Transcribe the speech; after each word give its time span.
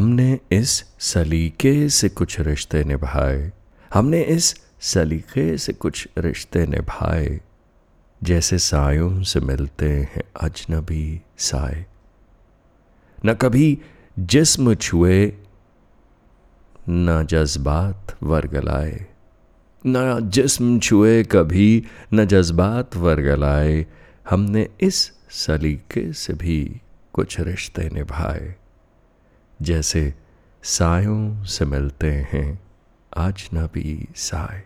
हमने 0.00 0.38
इस 0.52 0.84
सलीके 0.98 1.88
से 1.88 2.08
कुछ 2.08 2.40
रिश्ते 2.40 2.84
निभाए। 2.84 3.52
हमने 3.94 4.20
इस 4.20 4.54
सलीके 4.80 5.58
से 5.58 5.72
कुछ 5.72 6.08
रिश्ते 6.18 6.66
निभाए। 6.66 7.40
जैसे 8.22 8.58
सायों 8.58 9.22
से 9.22 9.40
मिलते 9.40 9.90
हैं 9.90 10.22
अजनबी 10.40 11.20
साए। 11.38 11.86
न 13.26 13.34
कभी 13.34 13.78
जिस्म 14.18 14.74
छुए, 14.74 15.32
न 16.88 17.26
जज्बात 17.30 18.18
वर्गलाए। 18.22 19.06
न 19.86 20.20
जिस्म 20.30 20.80
छुए, 20.80 21.24
कभी 21.24 21.86
न 22.14 22.26
जज्बात 22.26 22.96
वर्गलाए। 22.96 23.86
हमने 24.30 24.68
इस 24.80 25.12
सलीके 25.30 26.12
से 26.12 26.32
भी 26.32 26.80
कुछ 27.12 27.40
रिश्ते 27.40 27.90
निभाए। 27.92 28.56
जैसे 29.62 30.14
सायों 30.62 31.44
से 31.44 31.64
मिलते 31.64 32.12
हैं। 32.12 32.60
आज 33.16 33.48
ना 33.52 33.66
भी 33.66 34.08
साए 34.16 34.62